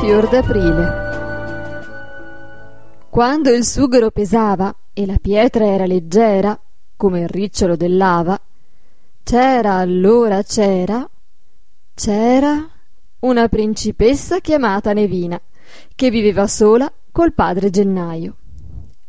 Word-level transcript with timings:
Fior 0.00 0.30
d'aprile. 0.30 1.08
Quando 3.10 3.50
il 3.50 3.66
sughero 3.66 4.10
pesava 4.10 4.74
e 4.94 5.04
la 5.04 5.18
pietra 5.20 5.66
era 5.66 5.84
leggera, 5.84 6.58
come 6.96 7.20
il 7.20 7.28
ricciolo 7.28 7.76
dell'ava, 7.76 8.40
c'era 9.22 9.74
allora 9.74 10.42
c'era, 10.42 11.06
c'era 11.92 12.66
una 13.18 13.48
principessa 13.48 14.40
chiamata 14.40 14.94
Nevina, 14.94 15.38
che 15.94 16.08
viveva 16.08 16.46
sola 16.46 16.90
col 17.12 17.34
padre 17.34 17.68
Gennaio. 17.68 18.36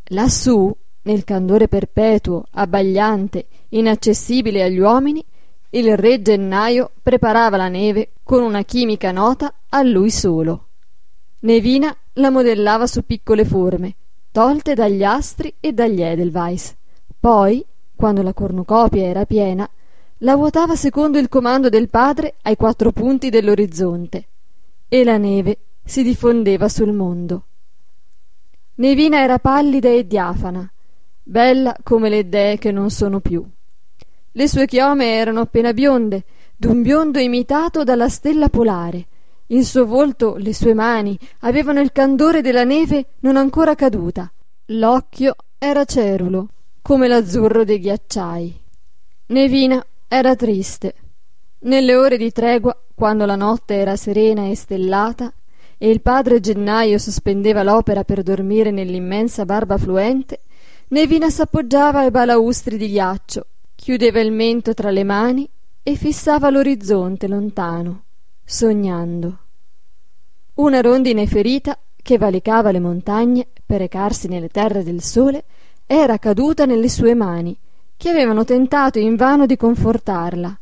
Lassù, 0.07 0.75
nel 1.03 1.23
candore 1.23 1.69
perpetuo, 1.69 2.43
abbagliante, 2.51 3.47
inaccessibile 3.69 4.61
agli 4.61 4.79
uomini, 4.79 5.23
il 5.69 5.95
re 5.95 6.21
Gennaio 6.21 6.91
preparava 7.01 7.55
la 7.55 7.69
neve 7.69 8.11
con 8.23 8.43
una 8.43 8.63
chimica 8.63 9.13
nota 9.13 9.53
a 9.69 9.81
lui 9.83 10.11
solo. 10.11 10.65
Nevina 11.43 11.95
la 12.13 12.29
modellava 12.29 12.85
su 12.85 13.03
piccole 13.03 13.45
forme, 13.45 13.95
tolte 14.31 14.75
dagli 14.75 15.03
astri 15.03 15.51
e 15.59 15.73
dagli 15.73 16.01
Edelweiss. 16.01 16.75
Poi, 17.19 17.65
quando 17.95 18.21
la 18.21 18.33
cornucopia 18.33 19.05
era 19.05 19.25
piena, 19.25 19.67
la 20.19 20.35
vuotava 20.35 20.75
secondo 20.75 21.17
il 21.17 21.29
comando 21.29 21.69
del 21.69 21.89
padre 21.89 22.35
ai 22.43 22.55
quattro 22.55 22.91
punti 22.91 23.29
dell'orizzonte 23.29 24.27
e 24.87 25.03
la 25.03 25.17
neve 25.17 25.57
si 25.83 26.03
diffondeva 26.03 26.69
sul 26.69 26.93
mondo. 26.93 27.45
Nevina 28.75 29.21
era 29.21 29.39
pallida 29.39 29.89
e 29.89 30.05
diafana, 30.05 30.71
bella 31.23 31.75
come 31.81 32.09
le 32.09 32.29
dee 32.29 32.59
che 32.59 32.71
non 32.71 32.91
sono 32.91 33.19
più. 33.19 33.43
Le 34.33 34.47
sue 34.47 34.67
chiome 34.67 35.13
erano 35.13 35.41
appena 35.41 35.73
bionde, 35.73 36.23
d'un 36.55 36.83
biondo 36.83 37.17
imitato 37.17 37.83
dalla 37.83 38.09
stella 38.09 38.49
polare. 38.49 39.07
Il 39.51 39.65
suo 39.65 39.85
volto, 39.85 40.35
le 40.37 40.53
sue 40.53 40.73
mani, 40.73 41.17
avevano 41.39 41.79
il 41.79 41.91
candore 41.91 42.41
della 42.41 42.63
neve 42.63 43.05
non 43.19 43.37
ancora 43.37 43.75
caduta. 43.75 44.31
L'occhio 44.67 45.35
era 45.57 45.85
cerulo, 45.85 46.47
come 46.81 47.07
l'azzurro 47.07 47.63
dei 47.63 47.79
ghiacciai. 47.79 48.61
Nevina 49.27 49.85
era 50.07 50.35
triste. 50.35 50.95
Nelle 51.59 51.95
ore 51.95 52.17
di 52.17 52.31
tregua, 52.31 52.75
quando 52.95 53.25
la 53.25 53.35
notte 53.35 53.75
era 53.75 53.95
serena 53.95 54.47
e 54.47 54.55
stellata, 54.55 55.33
e 55.77 55.89
il 55.89 56.01
padre 56.01 56.39
Gennaio 56.39 56.97
sospendeva 56.97 57.63
l'opera 57.63 58.03
per 58.03 58.23
dormire 58.23 58.71
nell'immensa 58.71 59.45
barba 59.45 59.77
fluente, 59.77 60.41
Nevina 60.89 61.29
s'appoggiava 61.29 61.99
ai 61.99 62.11
balaustri 62.11 62.77
di 62.77 62.89
ghiaccio 62.89 63.45
chiudeva 63.81 64.19
il 64.19 64.31
mento 64.31 64.75
tra 64.75 64.91
le 64.91 65.03
mani 65.03 65.49
e 65.81 65.95
fissava 65.95 66.51
l'orizzonte 66.51 67.27
lontano, 67.27 68.03
sognando. 68.51 69.37
Una 70.55 70.81
rondine 70.81 71.25
ferita 71.25 71.79
che 71.95 72.17
valicava 72.17 72.71
le 72.71 72.81
montagne 72.81 73.47
per 73.65 73.79
recarsi 73.79 74.27
nelle 74.27 74.49
terre 74.49 74.83
del 74.83 75.01
sole 75.01 75.45
era 75.85 76.17
caduta 76.17 76.65
nelle 76.65 76.89
sue 76.89 77.15
mani, 77.15 77.57
che 77.95 78.09
avevano 78.09 78.43
tentato 78.43 78.99
invano 78.99 79.45
di 79.45 79.55
confortarla. 79.55 80.59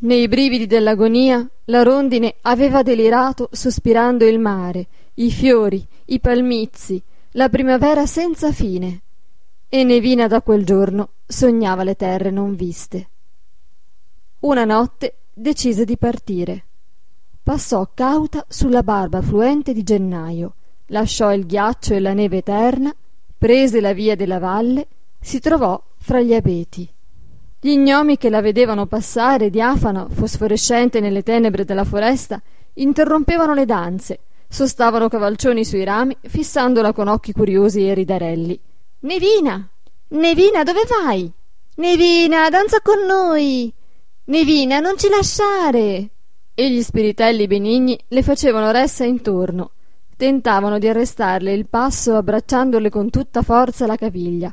Nei 0.00 0.26
brividi 0.26 0.66
dell'agonia 0.66 1.46
la 1.66 1.82
rondine 1.82 2.36
aveva 2.40 2.82
delirato 2.82 3.50
sospirando 3.52 4.26
il 4.26 4.38
mare, 4.38 4.86
i 5.14 5.30
fiori, 5.30 5.86
i 6.06 6.20
palmizi, 6.20 7.02
la 7.32 7.50
primavera 7.50 8.06
senza 8.06 8.52
fine. 8.52 9.02
E 9.68 9.84
Nevina 9.84 10.28
da 10.28 10.40
quel 10.40 10.64
giorno 10.64 11.10
sognava 11.26 11.82
le 11.82 11.94
terre 11.94 12.30
non 12.30 12.54
viste. 12.54 13.08
Una 14.40 14.64
notte 14.64 15.16
decise 15.34 15.84
di 15.84 15.98
partire. 15.98 16.62
Passò 17.48 17.88
cauta 17.94 18.44
sulla 18.46 18.82
barba 18.82 19.22
fluente 19.22 19.72
di 19.72 19.82
gennaio, 19.82 20.52
lasciò 20.88 21.32
il 21.32 21.46
ghiaccio 21.46 21.94
e 21.94 21.98
la 21.98 22.12
neve 22.12 22.36
eterna, 22.36 22.94
prese 23.38 23.80
la 23.80 23.94
via 23.94 24.14
della 24.14 24.38
valle, 24.38 24.86
si 25.18 25.40
trovò 25.40 25.82
fra 25.96 26.20
gli 26.20 26.34
abeti. 26.34 26.86
Gli 27.58 27.74
gnomi 27.74 28.18
che 28.18 28.28
la 28.28 28.42
vedevano 28.42 28.84
passare 28.84 29.48
diafano, 29.48 30.08
fosforescente 30.10 31.00
nelle 31.00 31.22
tenebre 31.22 31.64
della 31.64 31.84
foresta, 31.84 32.38
interrompevano 32.74 33.54
le 33.54 33.64
danze, 33.64 34.18
sostavano 34.46 35.08
cavalcioni 35.08 35.64
sui 35.64 35.84
rami, 35.84 36.14
fissandola 36.20 36.92
con 36.92 37.08
occhi 37.08 37.32
curiosi 37.32 37.88
e 37.88 37.94
ridarelli. 37.94 38.60
Nevina! 39.00 39.66
Nevina, 40.08 40.64
dove 40.64 40.82
vai? 40.86 41.32
Nevina, 41.76 42.50
danza 42.50 42.82
con 42.82 43.06
noi! 43.06 43.72
Nevina, 44.24 44.80
non 44.80 44.98
ci 44.98 45.08
lasciare! 45.08 46.10
E 46.60 46.72
gli 46.72 46.82
spiritelli 46.82 47.46
benigni 47.46 47.96
le 48.08 48.20
facevano 48.24 48.72
ressa 48.72 49.04
intorno, 49.04 49.70
tentavano 50.16 50.80
di 50.80 50.88
arrestarle 50.88 51.52
il 51.52 51.68
passo 51.68 52.16
abbracciandole 52.16 52.90
con 52.90 53.10
tutta 53.10 53.42
forza 53.42 53.86
la 53.86 53.94
caviglia. 53.94 54.52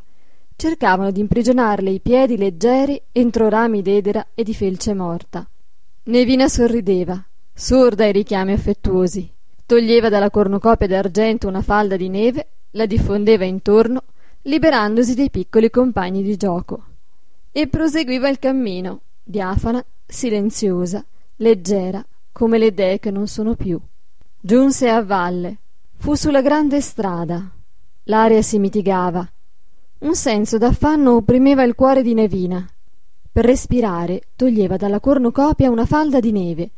Cercavano 0.56 1.10
di 1.10 1.22
imprigionarle 1.22 1.90
i 1.90 2.00
piedi 2.02 2.38
leggeri 2.38 3.02
entro 3.12 3.50
rami 3.50 3.82
d'edera 3.82 4.28
e 4.36 4.44
di 4.44 4.54
felce 4.54 4.94
morta. 4.94 5.50
Nevina 6.04 6.48
sorrideva, 6.48 7.26
sorda 7.52 8.04
ai 8.04 8.12
richiami 8.12 8.52
affettuosi. 8.52 9.28
Toglieva 9.66 10.08
dalla 10.08 10.30
cornucopia 10.30 10.86
d'argento 10.86 11.48
una 11.48 11.64
falda 11.64 11.96
di 11.96 12.10
neve, 12.10 12.50
la 12.74 12.86
diffondeva 12.86 13.46
intorno 13.46 14.04
liberandosi 14.44 15.16
dei 15.16 15.32
piccoli 15.32 15.72
compagni 15.72 16.22
di 16.22 16.38
gioco. 16.38 16.84
E 17.52 17.66
proseguiva 17.66 18.30
il 18.30 18.38
cammino, 18.38 19.00
diafana, 19.24 19.84
silenziosa, 20.06 21.04
leggera, 21.38 22.06
come 22.32 22.58
le 22.58 22.74
dee 22.74 23.00
che 23.00 23.12
non 23.12 23.28
sono 23.28 23.56
più. 23.56 23.80
Giunse 24.40 24.90
a 24.90 25.04
valle, 25.04 25.58
fu 25.98 26.16
sulla 26.16 26.42
grande 26.42 26.82
strada. 26.82 27.50
L'aria 28.04 28.42
si 28.42 28.60
mitigava. 28.60 29.28
Un 30.00 30.16
senso 30.16 30.58
d'affanno 30.58 31.16
opprimeva 31.16 31.64
il 31.64 31.76
cuore 31.76 32.02
di 32.02 32.14
Nevina. 32.14 32.68
Per 33.32 33.46
respirare 33.46 34.24
toglieva 34.36 34.78
dalla 34.78 35.00
cornucopia 35.00 35.70
una 35.70 35.86
falda 35.86 36.20
di 36.20 36.32
neve, 36.32 36.70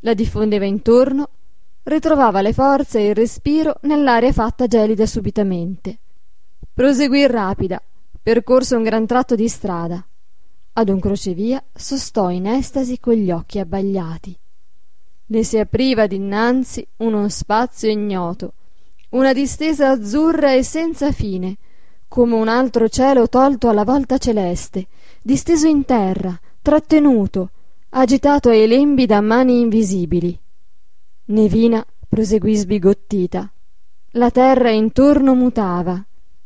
la 0.00 0.14
diffondeva 0.14 0.64
intorno, 0.64 1.28
ritrovava 1.84 2.40
le 2.40 2.52
forze 2.52 3.00
e 3.00 3.08
il 3.08 3.14
respiro 3.14 3.76
nell'aria 3.82 4.32
fatta 4.32 4.66
gelida 4.66 5.06
subitamente 5.06 5.98
proseguì 6.80 7.26
rapida 7.26 7.82
percorse 8.22 8.74
un 8.74 8.82
gran 8.82 9.04
tratto 9.04 9.34
di 9.34 9.48
strada 9.48 10.02
ad 10.72 10.88
un 10.88 11.00
crocevia 11.00 11.62
sostò 11.74 12.30
in 12.30 12.46
estasi 12.46 12.98
con 12.98 13.14
gli 13.14 13.30
occhi 13.30 13.58
abbagliati. 13.58 14.38
Le 15.26 15.44
si 15.44 15.58
apriva 15.58 16.06
dinanzi 16.06 16.86
uno 16.98 17.28
spazio 17.28 17.88
ignoto 17.90 18.54
una 19.10 19.32
distesa 19.32 19.90
azzurra 19.90 20.52
e 20.52 20.62
senza 20.62 21.10
fine 21.10 21.56
come 22.06 22.34
un 22.34 22.48
altro 22.48 22.88
cielo 22.88 23.28
tolto 23.28 23.68
alla 23.68 23.84
volta 23.84 24.18
celeste 24.18 24.86
disteso 25.22 25.66
in 25.66 25.84
terra 25.84 26.38
trattenuto 26.62 27.50
agitato 27.90 28.50
ai 28.50 28.68
lembi 28.68 29.06
da 29.06 29.20
mani 29.20 29.60
invisibili. 29.60 30.38
Nevina 31.26 31.84
proseguì 32.08 32.54
sbigottita. 32.54 33.52
La 34.12 34.30
terra 34.30 34.70
intorno 34.70 35.34
mutava. 35.34 36.04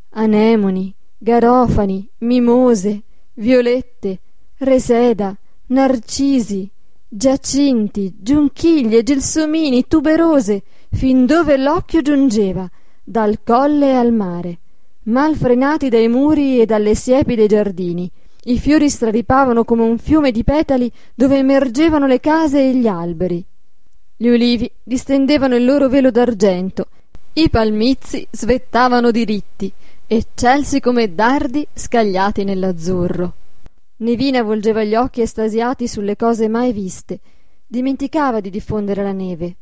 Anemoni 0.09 0.93
garofani 1.17 2.09
mimose 2.19 3.03
violette 3.35 4.19
reseda 4.57 5.35
narcisi 5.67 6.69
giacinti 7.07 8.15
giunchiglie 8.17 9.03
gelsomini 9.03 9.85
tuberose 9.87 10.63
fin 10.91 11.25
dove 11.25 11.57
l'occhio 11.57 12.01
giungeva 12.01 12.69
dal 13.03 13.39
colle 13.43 13.95
al 13.95 14.13
mare 14.13 14.59
mal 15.05 15.35
frenati 15.35 15.89
dai 15.89 16.07
muri 16.07 16.61
e 16.61 16.65
dalle 16.65 16.95
siepi 16.95 17.35
dei 17.35 17.47
giardini. 17.47 18.09
I 18.45 18.59
fiori 18.59 18.89
straripavano 18.89 19.63
come 19.63 19.83
un 19.83 19.97
fiume 19.97 20.31
di 20.31 20.43
petali 20.43 20.91
dove 21.13 21.37
emergevano 21.37 22.07
le 22.07 22.19
case 22.19 22.59
e 22.59 22.75
gli 22.75 22.87
alberi. 22.87 23.43
Gli 24.17 24.27
ulivi 24.27 24.69
distendevano 24.81 25.55
il 25.55 25.65
loro 25.65 25.89
velo 25.89 26.09
d'argento. 26.09 26.87
I 27.33 27.49
palmizi 27.49 28.25
svettavano 28.31 29.11
diritti 29.11 29.71
eccelsi 30.07 30.79
come 30.79 31.15
dardi 31.15 31.67
scagliati 31.73 32.43
nell'azzurro. 32.43 33.33
Nevina 33.97 34.43
volgeva 34.43 34.83
gli 34.83 34.93
occhi 34.93 35.21
estasiati 35.21 35.87
sulle 35.87 36.15
cose 36.15 36.47
mai 36.47 36.71
viste, 36.73 37.19
dimenticava 37.65 38.39
di 38.39 38.51
diffondere 38.51 39.01
la 39.01 39.13
neve. 39.13 39.55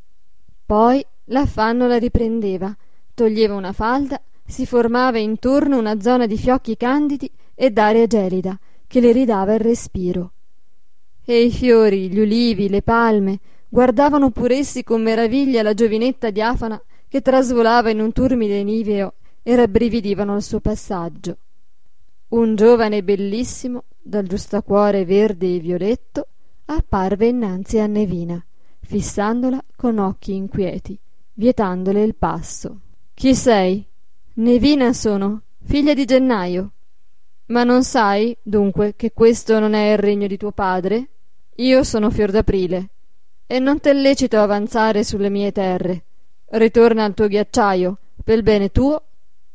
Poi 0.65 1.05
l'affanno 1.25 1.87
la 1.87 1.97
riprendeva, 1.97 2.75
toglieva 3.13 3.55
una 3.55 3.71
falda, 3.71 4.19
si 4.45 4.65
formava 4.65 5.17
intorno 5.17 5.77
una 5.77 6.01
zona 6.01 6.25
di 6.25 6.37
fiocchi 6.37 6.75
candidi 6.75 7.31
e 7.55 7.71
d'aria 7.71 8.05
gelida 8.05 8.59
che 8.85 8.99
le 8.99 9.13
ridava 9.13 9.53
il 9.53 9.61
respiro. 9.61 10.31
E 11.23 11.41
i 11.41 11.51
fiori, 11.51 12.09
gli 12.09 12.19
ulivi, 12.19 12.67
le 12.67 12.81
palme 12.81 13.39
guardavano 13.69 14.29
pur 14.29 14.51
essi 14.51 14.83
con 14.83 15.01
meraviglia 15.01 15.63
la 15.63 15.73
giovinetta 15.73 16.31
diafana 16.31 16.81
che 17.07 17.21
trasvolava 17.21 17.89
in 17.91 18.01
un 18.01 18.11
turmide 18.11 18.61
niveo 18.61 19.13
e 19.43 19.55
rabbrividivano 19.55 20.33
al 20.33 20.41
suo 20.41 20.59
passaggio. 20.61 21.37
Un 22.29 22.55
giovane 22.55 23.03
bellissimo, 23.03 23.83
dal 24.01 24.25
giustacuore 24.25 25.05
verde 25.05 25.55
e 25.55 25.59
violetto, 25.59 26.27
apparve 26.65 27.27
innanzi 27.27 27.77
a 27.77 27.85
Nevina, 27.85 28.43
fissandola 28.79 29.63
con 29.75 29.99
occhi 29.99 30.33
inquieti, 30.33 30.97
vietandole 31.33 32.01
il 32.01 32.15
passo. 32.15 32.79
Chi 33.13 33.35
sei? 33.35 33.85
Nevina 34.35 34.93
sono, 34.93 35.41
figlia 35.63 35.93
di 35.93 36.05
gennaio. 36.05 36.71
Ma 37.47 37.63
non 37.63 37.83
sai, 37.83 38.35
dunque, 38.41 38.95
che 38.95 39.11
questo 39.11 39.59
non 39.59 39.73
è 39.73 39.91
il 39.91 39.99
regno 39.99 40.25
di 40.25 40.37
tuo 40.37 40.51
padre? 40.51 41.09
Io 41.57 41.83
sono 41.83 42.09
fior 42.09 42.31
d'aprile, 42.31 42.89
e 43.45 43.59
non 43.59 43.79
t'è 43.79 43.93
lecito 43.93 44.39
avanzare 44.39 45.03
sulle 45.03 45.29
mie 45.29 45.51
terre. 45.51 46.03
Ritorna 46.47 47.03
al 47.03 47.13
tuo 47.13 47.27
ghiacciaio, 47.27 47.97
pel 48.23 48.41
bene 48.41 48.71
tuo 48.71 49.03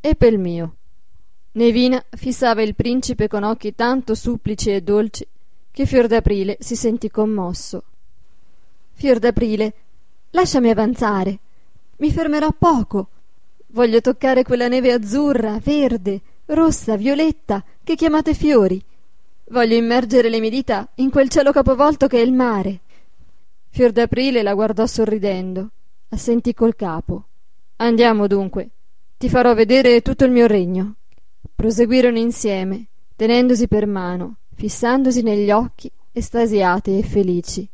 e 0.01 0.15
pel 0.15 0.39
mio. 0.39 0.75
Nevina 1.53 2.03
fissava 2.11 2.63
il 2.63 2.75
principe 2.75 3.27
con 3.27 3.43
occhi 3.43 3.75
tanto 3.75 4.15
supplici 4.15 4.71
e 4.71 4.81
dolci 4.81 5.27
che 5.71 5.87
Fior 5.87 6.07
d'Aprile 6.07 6.57
si 6.61 6.77
sentì 6.77 7.11
commosso. 7.11 7.83
Fior 8.93 9.19
d'Aprile, 9.19 9.75
lasciami 10.31 10.71
avanzare. 10.71 11.39
Mi 11.97 12.11
fermerò 12.11 12.51
poco. 12.57 13.09
Voglio 13.69 14.01
toccare 14.01 14.43
quella 14.43 14.69
neve 14.69 14.93
azzurra, 14.93 15.59
verde, 15.63 16.21
rossa, 16.47 16.97
violetta 16.97 17.65
che 17.83 17.95
chiamate 17.95 18.35
fiori. 18.35 18.83
Voglio 19.51 19.77
immergere 19.77 20.29
le 20.29 20.41
mie 20.41 20.51
dita 20.51 20.89
in 20.97 21.11
quel 21.11 21.29
cielo 21.29 21.53
capovolto 21.53 22.07
che 22.07 22.19
è 22.19 22.23
il 22.23 22.33
mare. 22.33 22.81
Fior 23.71 23.93
d'Aprile 23.93 24.43
la 24.43 24.55
guardò 24.55 24.87
sorridendo, 24.87 25.71
assentì 26.09 26.55
col 26.55 26.75
capo. 26.75 27.25
Andiamo 27.77 28.27
dunque, 28.27 28.71
ti 29.19 29.29
farò 29.29 29.53
vedere 29.53 30.01
tutto 30.01 30.25
il 30.25 30.31
mio 30.31 30.47
regno. 30.47 30.95
Proseguirono 31.53 32.19
insieme, 32.19 32.87
tenendosi 33.17 33.67
per 33.67 33.85
mano, 33.89 34.37
fissandosi 34.55 35.23
negli 35.23 35.51
occhi, 35.51 35.91
estasiati 36.13 36.97
e 36.97 37.03
felici. 37.03 37.69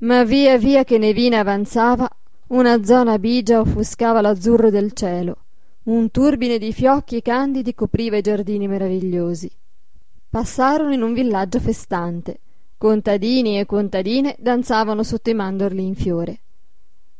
Ma 0.00 0.24
via 0.24 0.58
via 0.58 0.82
che 0.82 0.98
Nevina 0.98 1.38
avanzava, 1.38 2.08
una 2.48 2.82
zona 2.82 3.16
bigia 3.20 3.60
offuscava 3.60 4.20
l'azzurro 4.20 4.68
del 4.70 4.92
cielo, 4.92 5.36
un 5.84 6.10
turbine 6.10 6.58
di 6.58 6.72
fiocchi 6.72 7.22
candidi 7.22 7.72
copriva 7.72 8.16
i 8.16 8.20
giardini 8.20 8.66
meravigliosi. 8.66 9.48
Passarono 10.28 10.92
in 10.92 11.02
un 11.02 11.12
villaggio 11.12 11.60
festante. 11.60 12.40
Contadini 12.76 13.60
e 13.60 13.66
contadine 13.66 14.34
danzavano 14.38 15.04
sotto 15.04 15.30
i 15.30 15.34
mandorli 15.34 15.86
in 15.86 15.94
fiore. 15.94 16.40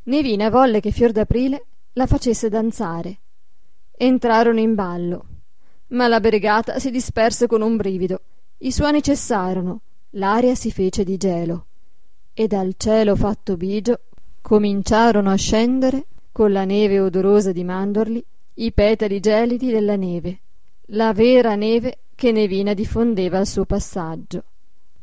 Nevina 0.04 0.50
volle 0.50 0.80
che 0.80 0.90
Fior 0.90 1.12
d'Aprile 1.12 1.64
la 1.92 2.06
facesse 2.06 2.48
danzare. 2.48 3.18
Entrarono 3.98 4.60
in 4.60 4.74
ballo, 4.74 5.24
ma 5.88 6.06
la 6.06 6.20
brigata 6.20 6.78
si 6.78 6.90
disperse 6.90 7.46
con 7.46 7.62
un 7.62 7.76
brivido. 7.76 8.20
I 8.58 8.70
suoni 8.70 9.02
cessarono, 9.02 9.80
l'aria 10.10 10.54
si 10.54 10.70
fece 10.70 11.02
di 11.02 11.16
gelo, 11.16 11.64
e 12.34 12.46
dal 12.46 12.74
cielo 12.76 13.16
fatto 13.16 13.56
bigio 13.56 14.00
cominciarono 14.42 15.30
a 15.30 15.36
scendere, 15.36 16.04
con 16.30 16.52
la 16.52 16.66
neve 16.66 17.00
odorosa 17.00 17.52
di 17.52 17.64
mandorli, 17.64 18.22
i 18.56 18.70
petali 18.72 19.18
gelidi 19.18 19.70
della 19.70 19.96
neve, 19.96 20.40
la 20.88 21.14
vera 21.14 21.54
neve 21.54 22.00
che 22.14 22.32
Nevina 22.32 22.74
diffondeva 22.74 23.38
al 23.38 23.46
suo 23.46 23.64
passaggio. 23.64 24.44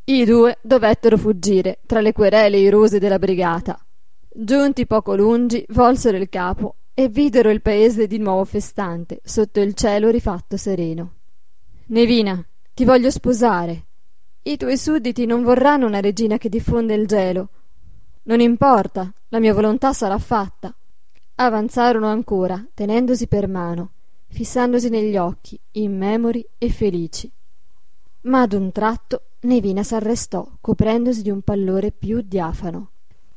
I 0.04 0.24
due 0.24 0.60
dovettero 0.62 1.18
fuggire 1.18 1.80
tra 1.88 2.00
le 2.00 2.13
querele 2.13 2.60
irose 2.60 3.00
della 3.00 3.18
brigata. 3.18 3.84
Giunti 4.30 4.86
poco 4.86 5.16
lungi, 5.16 5.66
volsero 5.69 6.18
il 6.18 6.30
capo 6.30 6.75
e 6.94 7.07
videro 7.10 7.50
il 7.50 7.62
paese 7.62 8.07
di 8.07 8.18
nuovo 8.18 8.45
festante, 8.45 9.19
sotto 9.24 9.60
il 9.60 9.74
cielo 9.74 10.10
rifatto 10.10 10.57
sereno. 10.57 11.13
Nevina, 11.88 12.44
ti 12.74 12.86
voglio 12.86 13.10
sposare. 13.10 13.86
I 14.44 14.57
tuoi 14.57 14.78
sudditi 14.78 15.25
non 15.25 15.44
vorranno 15.44 15.86
una 15.86 16.00
regina 16.00 16.38
che 16.38 16.50
diffonde 16.50 16.94
il 16.94 17.07
gelo. 17.07 17.50
Non 18.24 18.40
importa, 18.40 19.12
la 19.30 19.40
mia 19.40 19.54
volontà 19.54 19.94
sarà 19.94 20.18
fatta. 20.18 20.74
Avanzarono 21.36 22.07
ancora, 22.07 22.63
tenendosi 22.74 23.28
per 23.28 23.48
mano, 23.48 23.92
fissandosi 24.28 24.89
negli 24.89 25.18
occhi, 25.18 25.60
immemori 25.72 26.46
e 26.57 26.69
felici. 26.69 27.31
Ma 28.22 28.42
ad 28.42 28.54
un 28.54 28.72
tratto 28.72 29.24
Nevina 29.44 29.84
s'arrestò, 29.84 30.48
coprendosi 30.62 31.22
di 31.22 31.30
un 31.30 31.42
pallore 31.42 31.92
più 31.92 32.22
diafano. 32.22 32.92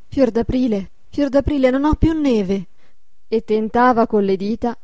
Fior 0.07 0.31
d'aprile, 0.31 0.91
fior 1.09 1.31
d'aprile, 1.31 1.71
non 1.71 1.85
ho 1.85 1.95
più 1.95 2.13
neve. 2.13 2.69
E 3.29 3.43
tentava 3.43 4.07
con 4.07 4.23
le 4.23 4.37
dita, 4.37 4.79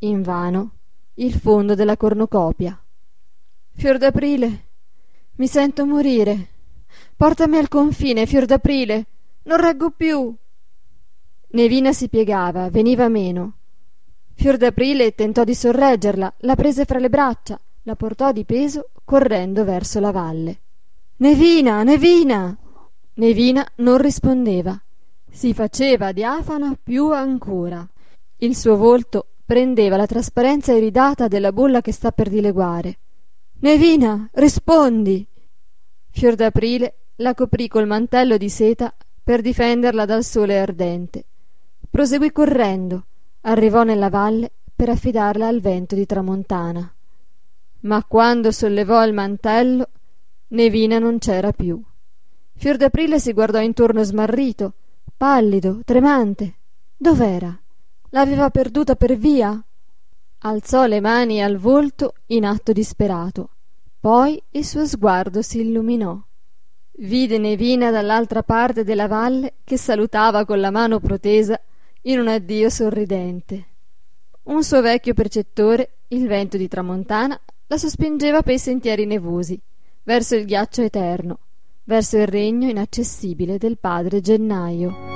invano, 0.00 0.70
il 1.14 1.32
fondo 1.32 1.74
della 1.74 1.96
cornucopia. 1.96 2.78
Fior 3.72 3.98
d'aprile, 3.98 4.64
mi 5.36 5.46
sento 5.46 5.86
morire. 5.86 6.48
Portami 7.16 7.56
al 7.56 7.68
confine, 7.68 8.26
fior 8.26 8.44
d'aprile, 8.44 9.06
non 9.44 9.58
reggo 9.58 9.90
più. 9.90 10.34
Nevina 11.48 11.92
si 11.92 12.08
piegava, 12.08 12.68
veniva 12.68 13.08
meno. 13.08 13.52
Fior 14.34 14.58
d'aprile 14.58 15.14
tentò 15.14 15.44
di 15.44 15.54
sorreggerla, 15.54 16.34
la 16.38 16.54
prese 16.54 16.84
fra 16.84 16.98
le 16.98 17.08
braccia, 17.08 17.58
la 17.84 17.96
portò 17.96 18.32
di 18.32 18.44
peso 18.44 18.90
correndo 19.04 19.64
verso 19.64 20.00
la 20.00 20.10
valle. 20.10 20.60
Nevina, 21.16 21.82
Nevina! 21.82 22.54
Nevina 23.14 23.66
non 23.76 23.96
rispondeva. 23.96 24.78
Si 25.36 25.52
faceva 25.52 26.12
diafana 26.12 26.74
più 26.82 27.12
ancora. 27.12 27.86
Il 28.38 28.56
suo 28.56 28.78
volto 28.78 29.26
prendeva 29.44 29.98
la 29.98 30.06
trasparenza 30.06 30.72
iridata 30.72 31.28
della 31.28 31.52
bolla 31.52 31.82
che 31.82 31.92
sta 31.92 32.10
per 32.10 32.30
dileguare. 32.30 32.96
Nevina, 33.60 34.30
rispondi! 34.32 35.26
Fior 36.08 36.36
d'aprile 36.36 36.94
la 37.16 37.34
coprì 37.34 37.68
col 37.68 37.86
mantello 37.86 38.38
di 38.38 38.48
seta 38.48 38.94
per 39.22 39.42
difenderla 39.42 40.06
dal 40.06 40.24
sole 40.24 40.58
ardente. 40.58 41.26
Proseguì 41.90 42.32
correndo, 42.32 43.04
arrivò 43.42 43.82
nella 43.82 44.08
valle 44.08 44.50
per 44.74 44.88
affidarla 44.88 45.46
al 45.46 45.60
vento 45.60 45.94
di 45.94 46.06
tramontana. 46.06 46.90
Ma 47.80 48.02
quando 48.04 48.50
sollevò 48.50 49.04
il 49.04 49.12
mantello 49.12 49.90
Nevina 50.48 50.98
non 50.98 51.18
c'era 51.18 51.52
più. 51.52 51.78
Fior 52.54 52.78
d'Aprile 52.78 53.20
si 53.20 53.34
guardò 53.34 53.60
intorno 53.60 54.02
smarrito, 54.02 54.72
pallido, 55.16 55.80
tremante. 55.84 56.54
Dov'era? 56.96 57.58
L'aveva 58.10 58.50
perduta 58.50 58.96
per 58.96 59.16
via? 59.16 59.62
Alzò 60.38 60.86
le 60.86 61.00
mani 61.00 61.42
al 61.42 61.56
volto 61.56 62.14
in 62.26 62.44
atto 62.44 62.72
disperato. 62.72 63.50
Poi 63.98 64.40
il 64.50 64.64
suo 64.64 64.86
sguardo 64.86 65.42
si 65.42 65.60
illuminò. 65.60 66.20
Vide 66.98 67.38
Nevina 67.38 67.90
dall'altra 67.90 68.42
parte 68.42 68.84
della 68.84 69.08
valle 69.08 69.54
che 69.64 69.76
salutava 69.76 70.44
con 70.44 70.60
la 70.60 70.70
mano 70.70 71.00
protesa 71.00 71.60
in 72.02 72.20
un 72.20 72.28
addio 72.28 72.70
sorridente. 72.70 73.64
Un 74.44 74.62
suo 74.62 74.80
vecchio 74.80 75.12
precettore, 75.12 75.98
il 76.08 76.26
vento 76.28 76.56
di 76.56 76.68
tramontana, 76.68 77.38
la 77.66 77.76
sospingeva 77.76 78.42
per 78.42 78.54
i 78.54 78.58
sentieri 78.58 79.06
nevosi 79.06 79.60
verso 80.04 80.36
il 80.36 80.44
ghiaccio 80.44 80.82
eterno, 80.82 81.38
verso 81.86 82.16
il 82.18 82.26
regno 82.26 82.68
inaccessibile 82.68 83.58
del 83.58 83.78
padre 83.78 84.20
Gennaio. 84.20 85.15